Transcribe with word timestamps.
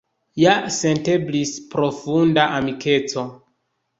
Ja 0.43 0.53
senteblis 0.77 1.51
profunda 1.75 2.45
amikeco. 2.61 3.27